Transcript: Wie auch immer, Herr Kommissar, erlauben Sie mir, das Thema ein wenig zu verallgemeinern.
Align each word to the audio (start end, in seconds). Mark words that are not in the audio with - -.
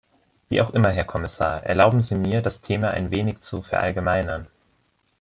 Wie 0.49 0.61
auch 0.63 0.71
immer, 0.71 0.89
Herr 0.89 1.03
Kommissar, 1.03 1.61
erlauben 1.63 2.01
Sie 2.01 2.15
mir, 2.15 2.41
das 2.41 2.61
Thema 2.61 2.89
ein 2.89 3.11
wenig 3.11 3.41
zu 3.41 3.61
verallgemeinern. 3.61 4.47